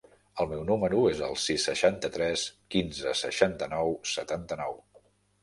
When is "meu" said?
0.51-0.61